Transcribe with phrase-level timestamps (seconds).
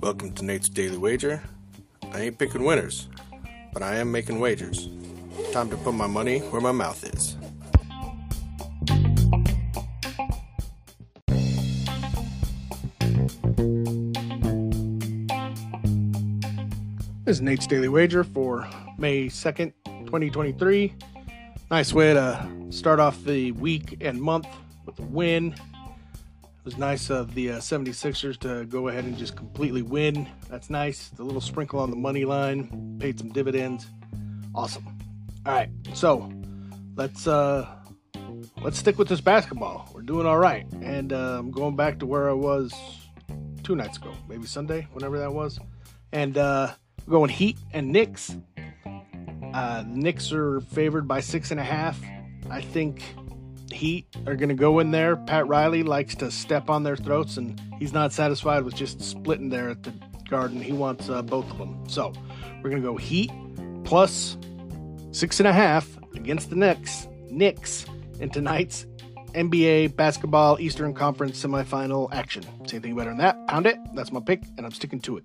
[0.00, 1.42] Welcome to Nate's Daily Wager.
[2.12, 3.08] I ain't picking winners,
[3.74, 4.88] but I am making wagers.
[5.52, 7.36] Time to put my money where my mouth is.
[17.24, 19.74] This is Nate's Daily Wager for May 2nd,
[20.06, 20.94] 2023.
[21.70, 24.46] Nice way to start off the week and month
[24.84, 25.54] with a win.
[26.42, 30.28] It was nice of the uh, 76ers to go ahead and just completely win.
[30.48, 31.08] That's nice.
[31.08, 33.86] The little sprinkle on the money line paid some dividends.
[34.54, 34.86] Awesome.
[35.46, 36.32] All right, so
[36.96, 37.68] let's uh
[38.62, 39.90] let's stick with this basketball.
[39.94, 42.72] We're doing all right, and uh, I'm going back to where I was
[43.62, 45.58] two nights ago, maybe Sunday, whenever that was,
[46.12, 46.72] and uh,
[47.06, 48.36] we're going Heat and Knicks.
[49.52, 52.00] Uh, Knicks are favored by six and a half.
[52.50, 53.02] I think
[53.74, 55.16] Heat are going to go in there.
[55.16, 59.48] Pat Riley likes to step on their throats, and he's not satisfied with just splitting
[59.48, 59.92] there at the
[60.28, 60.60] Garden.
[60.60, 61.88] He wants uh, both of them.
[61.88, 62.12] So
[62.62, 63.30] we're going to go Heat
[63.84, 64.38] plus
[65.12, 67.08] six and a half against the Knicks.
[67.30, 67.86] Knicks
[68.20, 68.86] in tonight's
[69.34, 72.44] NBA basketball Eastern Conference semifinal action.
[72.66, 73.46] Say anything better than that?
[73.48, 73.76] Pound it.
[73.94, 75.24] That's my pick, and I'm sticking to it.